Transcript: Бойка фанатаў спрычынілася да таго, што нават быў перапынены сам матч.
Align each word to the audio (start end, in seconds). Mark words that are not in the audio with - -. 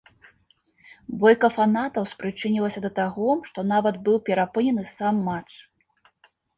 Бойка 1.23 1.49
фанатаў 1.57 2.09
спрычынілася 2.15 2.79
да 2.87 2.93
таго, 2.99 3.29
што 3.53 3.67
нават 3.75 4.03
быў 4.09 4.17
перапынены 4.27 4.91
сам 4.99 5.25
матч. 5.33 5.51